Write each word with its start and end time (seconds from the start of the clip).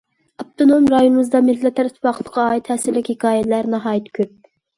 ئاپتونوم 0.43 0.87
رايونىمىزدا 0.93 1.41
مىللەتلەر 1.49 1.89
ئىتتىپاقلىقىغا 1.89 2.47
ئائىت 2.47 2.67
تەسىرلىك 2.71 3.13
ھېكايىلەر 3.13 3.71
ناھايىتى 3.77 4.17
كۆپ. 4.21 4.35